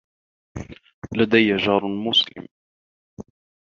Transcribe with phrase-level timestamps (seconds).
[1.17, 2.47] لديّ جار مسلم.